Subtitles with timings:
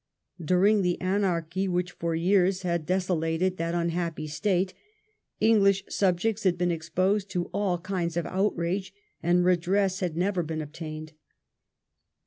[0.43, 4.73] During the anarchy which for years had desolated that unhappy State,
[5.39, 10.59] English subjects had been exposed to all kinds of outrage, and redress had never been
[10.59, 11.13] obtained.